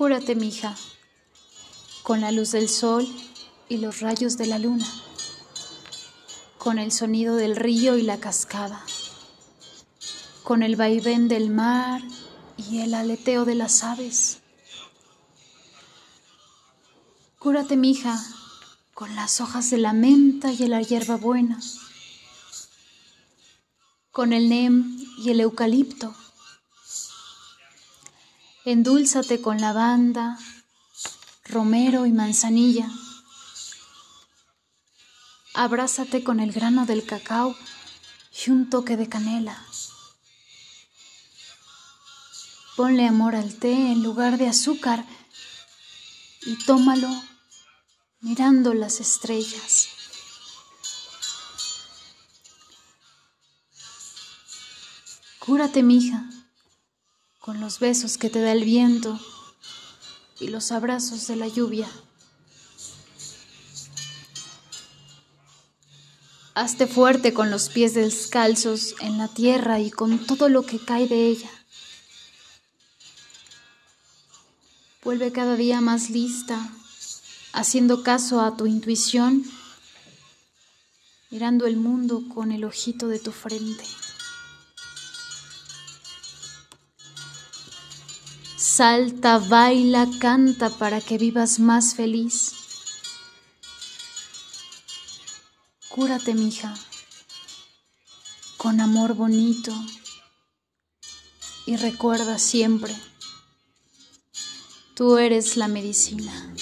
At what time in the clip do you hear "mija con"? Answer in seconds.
0.34-2.22, 17.76-19.14, 55.82-57.58, 96.34-98.82